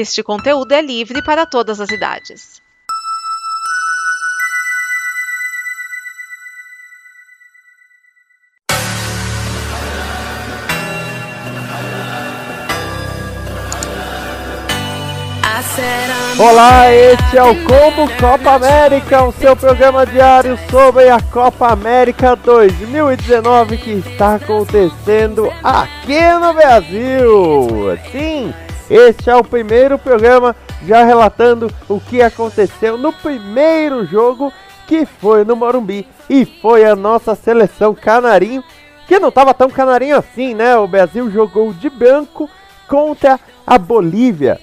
Este 0.00 0.22
conteúdo 0.22 0.70
é 0.70 0.80
livre 0.80 1.20
para 1.24 1.44
todas 1.44 1.80
as 1.80 1.90
idades. 1.90 2.62
Olá, 16.38 16.94
este 16.94 17.36
é 17.36 17.42
o 17.42 17.56
Combo 17.64 18.08
Copa 18.20 18.52
América, 18.52 19.24
o 19.24 19.32
seu 19.32 19.56
programa 19.56 20.06
diário 20.06 20.56
sobre 20.70 21.08
a 21.08 21.20
Copa 21.20 21.72
América 21.72 22.36
2019 22.36 23.76
que 23.78 23.90
está 23.94 24.36
acontecendo 24.36 25.52
aqui 25.64 26.22
no 26.40 26.54
Brasil. 26.54 27.98
Sim, 28.12 28.54
este 28.90 29.28
é 29.28 29.36
o 29.36 29.44
primeiro 29.44 29.98
programa 29.98 30.56
já 30.86 31.04
relatando 31.04 31.70
o 31.88 32.00
que 32.00 32.22
aconteceu 32.22 32.96
no 32.96 33.12
primeiro 33.12 34.06
jogo 34.06 34.52
que 34.86 35.04
foi 35.04 35.44
no 35.44 35.54
Morumbi 35.54 36.08
e 36.30 36.46
foi 36.46 36.84
a 36.86 36.96
nossa 36.96 37.34
seleção 37.34 37.94
canarinho, 37.94 38.64
que 39.06 39.18
não 39.18 39.28
estava 39.28 39.52
tão 39.52 39.68
canarinho 39.68 40.16
assim, 40.16 40.54
né? 40.54 40.76
O 40.78 40.88
Brasil 40.88 41.30
jogou 41.30 41.74
de 41.74 41.90
branco 41.90 42.48
contra 42.88 43.38
a 43.66 43.76
Bolívia. 43.76 44.58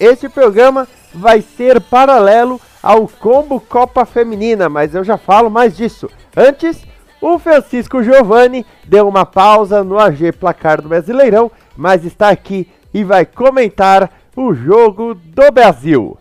Este 0.00 0.28
programa 0.28 0.88
vai 1.12 1.42
ser 1.42 1.80
paralelo 1.80 2.58
ao 2.82 3.06
Combo 3.06 3.60
Copa 3.60 4.06
Feminina, 4.06 4.68
mas 4.68 4.94
eu 4.94 5.04
já 5.04 5.18
falo 5.18 5.50
mais 5.50 5.76
disso. 5.76 6.08
Antes, 6.34 6.82
o 7.20 7.38
Francisco 7.38 8.02
Giovanni 8.02 8.66
deu 8.84 9.06
uma 9.06 9.26
pausa 9.26 9.84
no 9.84 9.98
AG 9.98 10.32
Placar 10.32 10.80
do 10.80 10.88
Brasileirão, 10.88 11.52
mas 11.76 12.04
está 12.04 12.30
aqui 12.30 12.66
e 12.92 13.04
vai 13.04 13.24
comentar 13.24 14.10
o 14.36 14.54
jogo 14.54 15.14
do 15.14 15.50
Brasil. 15.50 16.18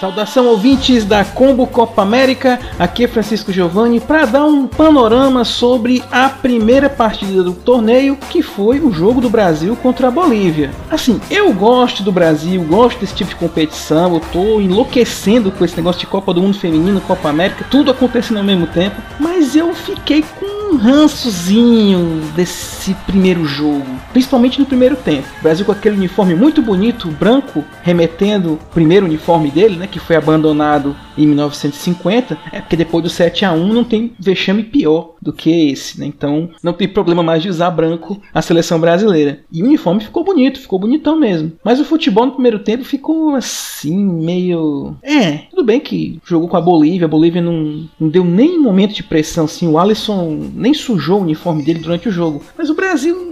Saudação 0.00 0.46
ouvintes 0.46 1.04
da 1.04 1.22
Combo 1.26 1.66
Copa 1.66 2.00
América, 2.00 2.58
aqui 2.78 3.04
é 3.04 3.06
Francisco 3.06 3.52
Giovanni 3.52 4.00
para 4.00 4.24
dar 4.24 4.46
um 4.46 4.66
panorama 4.66 5.44
sobre 5.44 6.02
a 6.10 6.26
primeira 6.30 6.88
partida 6.88 7.42
do 7.42 7.52
torneio, 7.52 8.16
que 8.16 8.40
foi 8.42 8.80
o 8.80 8.90
jogo 8.90 9.20
do 9.20 9.28
Brasil 9.28 9.76
contra 9.76 10.08
a 10.08 10.10
Bolívia. 10.10 10.70
Assim, 10.90 11.20
eu 11.30 11.52
gosto 11.52 12.02
do 12.02 12.10
Brasil, 12.10 12.62
gosto 12.62 12.98
desse 12.98 13.14
tipo 13.14 13.28
de 13.28 13.36
competição, 13.36 14.14
eu 14.14 14.20
tô 14.32 14.58
enlouquecendo 14.58 15.52
com 15.52 15.66
esse 15.66 15.76
negócio 15.76 16.00
de 16.00 16.06
Copa 16.06 16.32
do 16.32 16.40
Mundo 16.40 16.58
Feminino, 16.58 16.98
Copa 17.02 17.28
América, 17.28 17.66
tudo 17.70 17.90
acontecendo 17.90 18.38
ao 18.38 18.44
mesmo 18.44 18.66
tempo, 18.68 18.96
mas 19.18 19.54
eu 19.54 19.74
fiquei 19.74 20.22
com 20.22 20.49
um 20.70 20.76
rançozinho 20.76 22.20
desse 22.36 22.94
primeiro 23.06 23.44
jogo, 23.44 23.84
principalmente 24.12 24.60
no 24.60 24.66
primeiro 24.66 24.96
tempo. 24.96 25.26
O 25.38 25.42
Brasil 25.42 25.66
com 25.66 25.72
aquele 25.72 25.96
uniforme 25.96 26.34
muito 26.34 26.62
bonito, 26.62 27.08
branco, 27.08 27.64
remetendo 27.82 28.52
o 28.52 28.56
primeiro 28.72 29.06
uniforme 29.06 29.50
dele, 29.50 29.76
né, 29.76 29.86
que 29.86 29.98
foi 29.98 30.16
abandonado 30.16 30.94
em 31.18 31.26
1950, 31.26 32.38
é 32.52 32.60
porque 32.60 32.76
depois 32.76 33.02
do 33.02 33.10
7 33.10 33.44
a 33.44 33.52
1 33.52 33.72
não 33.72 33.84
tem 33.84 34.12
vexame 34.18 34.62
pior 34.62 35.14
do 35.20 35.32
que 35.32 35.70
esse, 35.70 36.00
né? 36.00 36.06
Então 36.06 36.50
não 36.62 36.72
tem 36.72 36.88
problema 36.88 37.22
mais 37.22 37.42
de 37.42 37.48
usar 37.48 37.70
branco 37.70 38.20
a 38.32 38.40
seleção 38.40 38.80
brasileira. 38.80 39.40
E 39.52 39.62
o 39.62 39.66
uniforme 39.66 40.00
ficou 40.00 40.24
bonito, 40.24 40.60
ficou 40.60 40.78
bonitão 40.78 41.18
mesmo. 41.18 41.52
Mas 41.62 41.78
o 41.78 41.84
futebol 41.84 42.26
no 42.26 42.32
primeiro 42.32 42.60
tempo 42.60 42.84
ficou 42.84 43.34
assim, 43.34 43.96
meio. 43.96 44.96
É, 45.02 45.38
tudo 45.50 45.64
bem 45.64 45.80
que 45.80 46.18
jogou 46.24 46.48
com 46.48 46.56
a 46.56 46.60
Bolívia, 46.60 47.04
a 47.04 47.08
Bolívia 47.08 47.42
não, 47.42 47.86
não 47.98 48.08
deu 48.08 48.24
nem 48.24 48.58
momento 48.58 48.94
de 48.94 49.02
pressão 49.02 49.44
assim, 49.44 49.68
o 49.68 49.78
Alisson 49.78 50.50
nem 50.60 50.74
sujou 50.74 51.20
o 51.20 51.22
uniforme 51.22 51.64
dele 51.64 51.80
durante 51.80 52.08
o 52.08 52.12
jogo. 52.12 52.42
Mas 52.56 52.68
o 52.68 52.74
Brasil 52.74 53.29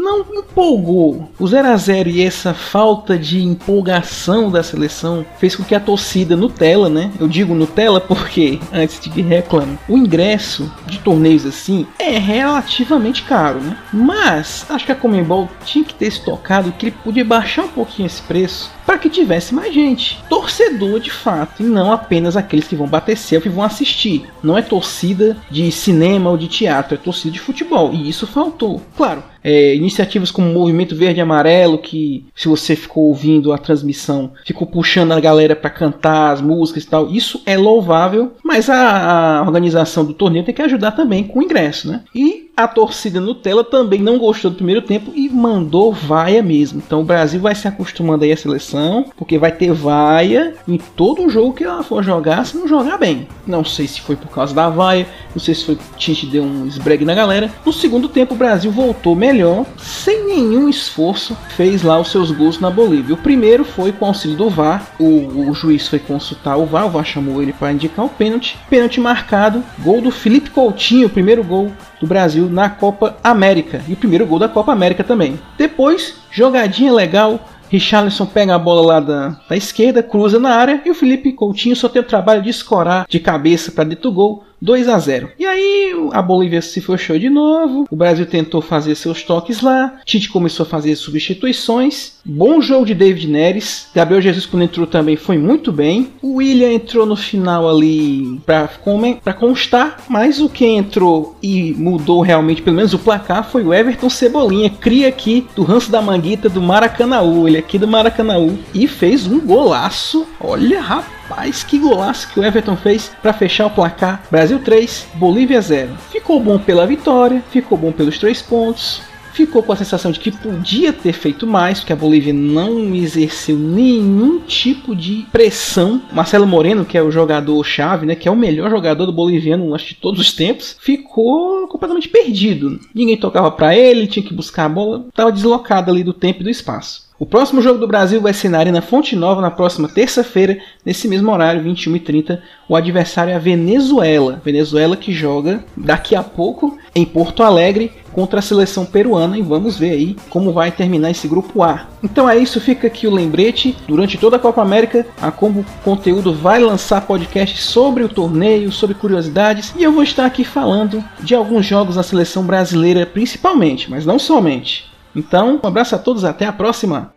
não 0.00 0.24
empolgou. 0.32 1.30
O 1.38 1.46
0 1.46 1.68
a 1.68 1.76
0 1.76 2.10
e 2.10 2.22
essa 2.22 2.54
falta 2.54 3.18
de 3.18 3.42
empolgação 3.42 4.50
da 4.50 4.62
seleção 4.62 5.24
fez 5.38 5.54
com 5.54 5.62
que 5.62 5.74
a 5.74 5.80
torcida 5.80 6.36
Nutella, 6.36 6.88
né? 6.88 7.10
Eu 7.20 7.28
digo 7.28 7.54
Nutella 7.54 8.00
porque 8.00 8.58
antes 8.72 8.98
de 9.00 9.20
reclamar, 9.20 9.78
o 9.88 9.96
ingresso 9.96 10.72
de 10.86 10.98
torneios 10.98 11.44
assim 11.44 11.86
é 11.98 12.18
relativamente 12.18 13.22
caro, 13.22 13.60
né? 13.60 13.76
Mas 13.92 14.66
acho 14.68 14.86
que 14.86 14.92
a 14.92 14.96
Comembol 14.96 15.48
tinha 15.64 15.84
que 15.84 15.94
ter 15.94 16.10
se 16.10 16.24
tocado 16.24 16.72
que 16.72 16.86
ele 16.86 16.96
podia 17.04 17.24
baixar 17.24 17.64
um 17.64 17.68
pouquinho 17.68 18.06
esse 18.06 18.22
preço 18.22 18.70
para 18.90 18.98
que 18.98 19.08
tivesse 19.08 19.54
mais 19.54 19.72
gente, 19.72 20.20
torcedor 20.28 20.98
de 20.98 21.12
fato, 21.12 21.62
e 21.62 21.66
não 21.66 21.92
apenas 21.92 22.36
aqueles 22.36 22.66
que 22.66 22.74
vão 22.74 22.88
bater 22.88 23.16
selfie 23.16 23.48
e 23.48 23.52
vão 23.52 23.62
assistir. 23.62 24.26
Não 24.42 24.58
é 24.58 24.62
torcida 24.62 25.36
de 25.48 25.70
cinema 25.70 26.28
ou 26.28 26.36
de 26.36 26.48
teatro, 26.48 26.94
é 26.94 26.96
torcida 26.96 27.32
de 27.32 27.38
futebol, 27.38 27.92
e 27.94 28.08
isso 28.08 28.26
faltou. 28.26 28.82
Claro, 28.96 29.22
é, 29.44 29.74
iniciativas 29.90 30.30
como 30.30 30.48
o 30.48 30.54
Movimento 30.54 30.94
Verde 30.94 31.18
e 31.18 31.22
Amarelo, 31.22 31.78
que 31.78 32.26
se 32.34 32.48
você 32.48 32.76
ficou 32.76 33.04
ouvindo 33.04 33.52
a 33.52 33.58
transmissão, 33.58 34.32
ficou 34.44 34.66
puxando 34.66 35.12
a 35.12 35.20
galera 35.20 35.56
para 35.56 35.70
cantar 35.70 36.32
as 36.32 36.40
músicas 36.40 36.84
e 36.84 36.88
tal, 36.88 37.10
isso 37.10 37.42
é 37.44 37.56
louvável, 37.56 38.32
mas 38.44 38.70
a, 38.70 39.38
a 39.38 39.42
organização 39.42 40.04
do 40.04 40.14
torneio 40.14 40.44
tem 40.44 40.54
que 40.54 40.62
ajudar 40.62 40.92
também 40.92 41.24
com 41.24 41.40
o 41.40 41.42
ingresso, 41.42 41.88
né? 41.88 42.02
E 42.14 42.39
a 42.60 42.68
torcida 42.68 43.20
Nutella 43.20 43.64
também 43.64 44.00
não 44.00 44.18
gostou 44.18 44.50
do 44.50 44.56
primeiro 44.56 44.82
tempo 44.82 45.12
e 45.14 45.28
mandou 45.28 45.92
vaia 45.92 46.42
mesmo. 46.42 46.82
Então 46.84 47.00
o 47.00 47.04
Brasil 47.04 47.40
vai 47.40 47.54
se 47.54 47.66
acostumando 47.66 48.24
aí 48.24 48.32
à 48.32 48.36
seleção, 48.36 49.06
porque 49.16 49.38
vai 49.38 49.52
ter 49.52 49.72
vaia 49.72 50.54
em 50.68 50.78
todo 50.78 51.28
jogo 51.28 51.52
que 51.52 51.64
ela 51.64 51.82
for 51.82 52.02
jogar, 52.02 52.44
se 52.44 52.56
não 52.56 52.68
jogar 52.68 52.98
bem. 52.98 53.26
Não 53.46 53.64
sei 53.64 53.86
se 53.86 54.00
foi 54.00 54.16
por 54.16 54.28
causa 54.28 54.54
da 54.54 54.68
vaia, 54.68 55.06
não 55.34 55.40
sei 55.40 55.54
se 55.54 55.64
foi 55.64 55.78
Tite 55.96 56.26
deu 56.26 56.42
um 56.42 56.66
esbregue 56.66 57.04
na 57.04 57.14
galera. 57.14 57.50
No 57.64 57.72
segundo 57.72 58.08
tempo 58.08 58.34
o 58.34 58.38
Brasil 58.38 58.70
voltou 58.70 59.14
melhor, 59.14 59.66
sem 59.76 60.26
nenhum 60.26 60.68
esforço, 60.68 61.36
fez 61.56 61.82
lá 61.82 61.98
os 61.98 62.10
seus 62.10 62.30
gols 62.30 62.60
na 62.60 62.70
Bolívia. 62.70 63.14
O 63.14 63.18
primeiro 63.18 63.64
foi 63.64 63.92
com 63.92 64.04
o 64.04 64.08
auxílio 64.08 64.36
do 64.36 64.50
VAR, 64.50 64.92
o, 64.98 65.50
o 65.50 65.54
juiz 65.54 65.88
foi 65.88 65.98
consultar 65.98 66.56
o 66.56 66.66
VAR, 66.66 66.86
o 66.86 66.90
VAR 66.90 67.04
chamou 67.04 67.42
ele 67.42 67.52
para 67.52 67.72
indicar 67.72 68.04
o 68.04 68.08
pênalti. 68.08 68.58
Pênalti 68.68 69.00
marcado, 69.00 69.62
gol 69.78 70.00
do 70.00 70.10
Felipe 70.10 70.50
Coutinho, 70.50 71.06
o 71.06 71.10
primeiro 71.10 71.42
gol 71.42 71.72
do 72.00 72.06
Brasil 72.06 72.48
na 72.48 72.70
Copa 72.70 73.16
América. 73.22 73.82
E 73.86 73.92
o 73.92 73.96
primeiro 73.96 74.26
gol 74.26 74.38
da 74.38 74.48
Copa 74.48 74.72
América 74.72 75.04
também. 75.04 75.38
Depois, 75.56 76.16
jogadinha 76.30 76.92
legal. 76.92 77.38
Richarlison 77.68 78.26
pega 78.26 78.52
a 78.56 78.58
bola 78.58 78.84
lá 78.84 78.98
da, 78.98 79.36
da 79.48 79.56
esquerda, 79.56 80.02
cruza 80.02 80.40
na 80.40 80.56
área 80.56 80.82
e 80.84 80.90
o 80.90 80.94
Felipe 80.94 81.32
Coutinho 81.32 81.76
só 81.76 81.88
tem 81.88 82.02
o 82.02 82.04
trabalho 82.04 82.42
de 82.42 82.50
escorar 82.50 83.06
de 83.08 83.20
cabeça 83.20 83.70
para 83.70 83.84
dentro 83.84 84.10
do 84.10 84.12
gol. 84.12 84.44
2 84.60 84.88
a 84.88 84.98
0. 84.98 85.30
E 85.38 85.46
aí 85.46 85.94
a 86.12 86.20
Bolívia 86.20 86.60
se 86.60 86.80
fechou 86.80 87.18
de 87.18 87.30
novo, 87.30 87.86
o 87.90 87.96
Brasil 87.96 88.26
tentou 88.26 88.60
fazer 88.60 88.94
seus 88.94 89.22
toques 89.22 89.60
lá, 89.60 90.00
Tite 90.04 90.28
começou 90.28 90.64
a 90.64 90.68
fazer 90.68 90.94
substituições. 90.96 92.20
Bom 92.24 92.60
jogo 92.60 92.86
de 92.86 92.94
David 92.94 93.28
Neres, 93.28 93.88
Gabriel 93.94 94.20
Jesus 94.20 94.46
quando 94.46 94.64
entrou 94.64 94.86
também 94.86 95.16
foi 95.16 95.38
muito 95.38 95.72
bem. 95.72 96.10
O 96.22 96.34
William 96.34 96.72
entrou 96.72 97.06
no 97.06 97.16
final 97.16 97.68
ali 97.68 98.40
para 98.44 99.32
constar, 99.32 100.04
mas 100.08 100.40
o 100.40 100.48
que 100.48 100.66
entrou 100.66 101.36
e 101.42 101.74
mudou 101.74 102.20
realmente 102.20 102.62
pelo 102.62 102.76
menos 102.76 102.92
o 102.92 102.98
placar 102.98 103.48
foi 103.48 103.64
o 103.64 103.72
Everton 103.72 104.10
Cebolinha, 104.10 104.70
cria 104.70 105.08
aqui 105.08 105.46
do 105.56 105.62
Ranço 105.62 105.90
da 105.90 106.02
Manguita 106.02 106.48
do 106.48 106.60
Maracanaú, 106.60 107.48
ele 107.48 107.58
aqui 107.58 107.78
do 107.78 107.88
Maracanaú 107.88 108.58
e 108.74 108.86
fez 108.86 109.26
um 109.26 109.40
golaço. 109.40 110.26
Olha, 110.40 110.80
rapaz 110.80 111.19
Rapaz, 111.30 111.62
que 111.62 111.78
golaço 111.78 112.28
que 112.28 112.40
o 112.40 112.44
Everton 112.44 112.76
fez 112.76 113.12
para 113.22 113.32
fechar 113.32 113.66
o 113.66 113.70
placar. 113.70 114.24
Brasil 114.32 114.58
3, 114.58 115.06
Bolívia 115.14 115.60
0. 115.60 115.92
Ficou 116.10 116.40
bom 116.40 116.58
pela 116.58 116.88
vitória, 116.88 117.40
ficou 117.52 117.78
bom 117.78 117.92
pelos 117.92 118.18
três 118.18 118.42
pontos, 118.42 119.00
ficou 119.32 119.62
com 119.62 119.72
a 119.72 119.76
sensação 119.76 120.10
de 120.10 120.18
que 120.18 120.32
podia 120.32 120.92
ter 120.92 121.12
feito 121.12 121.46
mais, 121.46 121.78
porque 121.78 121.92
a 121.92 121.96
Bolívia 121.96 122.32
não 122.32 122.92
exerceu 122.96 123.56
nenhum 123.56 124.40
tipo 124.40 124.96
de 124.96 125.24
pressão. 125.30 126.02
Marcelo 126.10 126.48
Moreno, 126.48 126.84
que 126.84 126.98
é 126.98 127.02
o 127.02 127.12
jogador 127.12 127.62
chave, 127.62 128.06
né, 128.06 128.16
que 128.16 128.26
é 128.26 128.32
o 128.32 128.36
melhor 128.36 128.68
jogador 128.68 129.06
do 129.06 129.12
boliviano, 129.12 129.72
acho 129.72 129.90
de 129.90 129.94
todos 129.94 130.20
os 130.20 130.32
tempos, 130.32 130.76
ficou 130.80 131.68
completamente 131.68 132.08
perdido. 132.08 132.80
Ninguém 132.92 133.16
tocava 133.16 133.52
para 133.52 133.72
ele, 133.76 134.08
tinha 134.08 134.26
que 134.26 134.34
buscar 134.34 134.64
a 134.64 134.68
bola, 134.68 135.06
estava 135.08 135.30
deslocado 135.30 135.92
ali 135.92 136.02
do 136.02 136.12
tempo 136.12 136.40
e 136.40 136.44
do 136.44 136.50
espaço. 136.50 137.08
O 137.20 137.26
próximo 137.26 137.60
jogo 137.60 137.78
do 137.78 137.86
Brasil 137.86 138.18
vai 138.18 138.32
ser 138.32 138.48
na 138.48 138.58
Arena 138.58 138.80
Fonte 138.80 139.14
Nova 139.14 139.42
na 139.42 139.50
próxima 139.50 139.86
terça-feira, 139.86 140.56
nesse 140.82 141.06
mesmo 141.06 141.30
horário, 141.30 141.62
21h30. 141.62 142.38
O 142.66 142.74
adversário 142.74 143.30
é 143.30 143.34
a 143.34 143.38
Venezuela. 143.38 144.40
Venezuela 144.42 144.96
que 144.96 145.12
joga 145.12 145.62
daqui 145.76 146.16
a 146.16 146.22
pouco 146.22 146.78
em 146.94 147.04
Porto 147.04 147.42
Alegre 147.42 147.92
contra 148.10 148.38
a 148.38 148.42
seleção 148.42 148.86
peruana 148.86 149.36
e 149.36 149.42
vamos 149.42 149.78
ver 149.78 149.90
aí 149.90 150.16
como 150.30 150.50
vai 150.50 150.72
terminar 150.72 151.10
esse 151.10 151.28
grupo 151.28 151.62
A. 151.62 151.88
Então 152.02 152.26
é 152.26 152.38
isso, 152.38 152.58
fica 152.58 152.86
aqui 152.86 153.06
o 153.06 153.14
lembrete. 153.14 153.76
Durante 153.86 154.16
toda 154.16 154.36
a 154.36 154.40
Copa 154.40 154.62
América, 154.62 155.06
a 155.20 155.30
Combo 155.30 155.62
Conteúdo 155.84 156.32
vai 156.32 156.58
lançar 156.58 157.02
podcast 157.02 157.60
sobre 157.60 158.02
o 158.02 158.08
torneio, 158.08 158.72
sobre 158.72 158.94
curiosidades 158.94 159.74
e 159.76 159.82
eu 159.82 159.92
vou 159.92 160.02
estar 160.02 160.24
aqui 160.24 160.42
falando 160.42 161.04
de 161.20 161.34
alguns 161.34 161.66
jogos 161.66 161.96
da 161.96 162.02
seleção 162.02 162.44
brasileira 162.44 163.04
principalmente, 163.04 163.90
mas 163.90 164.06
não 164.06 164.18
somente. 164.18 164.89
Então, 165.14 165.60
um 165.62 165.66
abraço 165.66 165.94
a 165.94 165.98
todos, 165.98 166.24
até 166.24 166.46
a 166.46 166.52
próxima! 166.52 167.12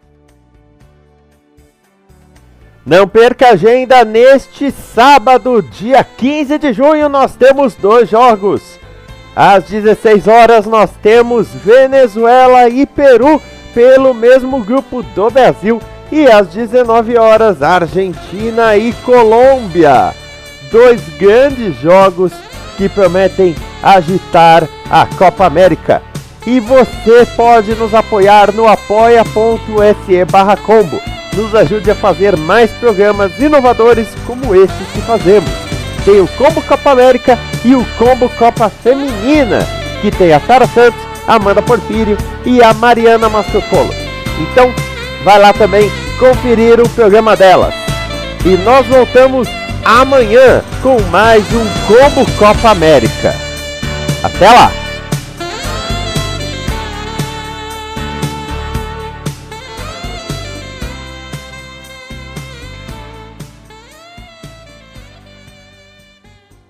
Não 2.85 3.07
perca 3.07 3.47
a 3.47 3.51
agenda 3.51 4.03
neste 4.03 4.69
sábado, 4.69 5.61
dia 5.61 6.03
15 6.03 6.57
de 6.57 6.73
junho, 6.73 7.07
nós 7.07 7.33
temos 7.35 7.75
dois 7.75 8.09
jogos. 8.09 8.61
Às 9.35 9.63
16 9.63 10.27
horas 10.27 10.65
nós 10.65 10.91
temos 11.01 11.47
Venezuela 11.47 12.67
e 12.69 12.85
Peru 12.85 13.41
pelo 13.73 14.13
mesmo 14.13 14.63
grupo 14.63 15.01
do 15.01 15.29
Brasil 15.29 15.81
e 16.11 16.27
às 16.27 16.49
19 16.49 17.17
horas 17.17 17.63
Argentina 17.63 18.77
e 18.77 18.93
Colômbia. 19.05 20.13
Dois 20.69 21.01
grandes 21.17 21.75
jogos 21.79 22.31
que 22.77 22.89
prometem 22.89 23.55
agitar 23.81 24.67
a 24.91 25.05
Copa 25.05 25.45
América. 25.45 26.12
E 26.45 26.59
você 26.59 27.25
pode 27.35 27.73
nos 27.75 27.93
apoiar 27.93 28.51
no 28.51 28.67
apoia.se 28.67 30.25
barra 30.25 30.57
combo. 30.57 31.01
Nos 31.35 31.55
ajude 31.55 31.89
a 31.89 31.95
fazer 31.95 32.37
mais 32.37 32.69
programas 32.71 33.39
inovadores 33.39 34.07
como 34.27 34.53
esses 34.53 34.87
que 34.93 35.01
fazemos. 35.01 35.49
Tem 36.05 36.19
o 36.19 36.27
Combo 36.27 36.61
Copa 36.61 36.91
América 36.91 37.39
e 37.63 37.73
o 37.75 37.85
Combo 37.97 38.27
Copa 38.29 38.69
Feminina, 38.69 39.65
que 40.01 40.11
tem 40.11 40.33
a 40.33 40.39
Sara 40.41 40.67
Santos, 40.67 40.99
Amanda 41.25 41.61
Porfírio 41.61 42.17
e 42.45 42.61
a 42.61 42.73
Mariana 42.73 43.29
Mastrocolo. 43.29 43.93
Então, 44.39 44.73
vai 45.23 45.39
lá 45.39 45.53
também 45.53 45.89
conferir 46.19 46.79
o 46.81 46.89
programa 46.89 47.37
delas. 47.37 47.73
E 48.45 48.57
nós 48.57 48.85
voltamos 48.85 49.47
amanhã 49.85 50.61
com 50.81 51.01
mais 51.03 51.45
um 51.53 51.65
Combo 51.87 52.29
Copa 52.37 52.71
América. 52.71 53.33
Até 54.21 54.51
lá! 54.51 54.82